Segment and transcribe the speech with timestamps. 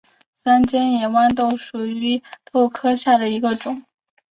[0.35, 1.49] 三尖野豌豆
[1.79, 3.83] 为豆科野豌豆属下的一个种。